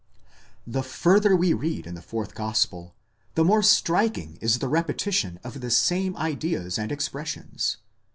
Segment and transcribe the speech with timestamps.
[0.29, 0.33] ®
[0.65, 2.95] The further we read in the fourth gospel,
[3.35, 7.77] the more striking is the repetition of the same ideas and expressions.